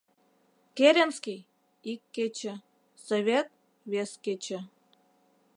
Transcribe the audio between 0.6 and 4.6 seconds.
-Керенский— ик кече, Совет— вес кече!